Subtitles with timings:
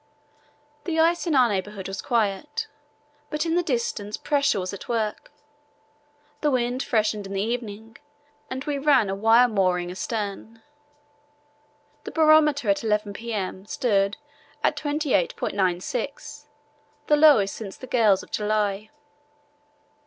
[0.85, 2.65] The ice in our neighbourhood was quiet,
[3.29, 5.31] but in the distance pressure was at work.
[6.41, 7.97] The wind freshened in the evening,
[8.49, 10.63] and we ran a wire mooring astern.
[12.05, 13.67] The barometer at 11 p.m.
[13.67, 14.17] stood
[14.63, 16.45] at 28.96,
[17.05, 18.89] the lowest since the gales of July.